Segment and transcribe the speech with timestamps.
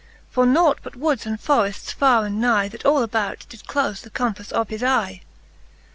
[0.31, 4.09] For nought but woods and forrefts farre and nye, That all about did clofe the
[4.09, 5.79] compaffe of his eye, XXV.